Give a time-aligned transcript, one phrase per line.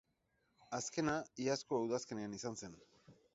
[0.77, 2.75] Azkena iazko udazkenean izan zen.